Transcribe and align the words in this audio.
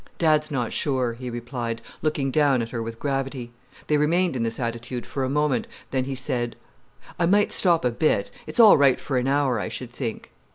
"Dad's 0.17 0.49
not 0.49 0.73
sure," 0.73 1.13
he 1.13 1.29
replied, 1.29 1.79
looking 2.01 2.31
down 2.31 2.63
at 2.63 2.71
her 2.71 2.81
with 2.81 2.97
gravity. 2.97 3.51
They 3.85 3.97
remained 3.97 4.35
in 4.35 4.41
this 4.41 4.59
attitude 4.59 5.05
for 5.05 5.23
a 5.23 5.29
moment, 5.29 5.67
then 5.91 6.05
he 6.05 6.15
said: 6.15 6.55
"I 7.19 7.27
might 7.27 7.51
stop 7.51 7.85
a 7.85 7.91
bit. 7.91 8.31
It's 8.47 8.59
all 8.59 8.77
right 8.79 8.99
for 8.99 9.19
an 9.19 9.27
hour, 9.27 9.59
I 9.59 9.67
should 9.67 9.91
think." 9.91 10.31